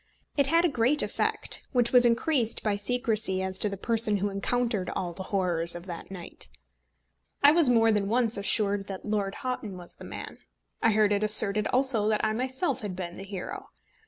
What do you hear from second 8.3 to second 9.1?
assured that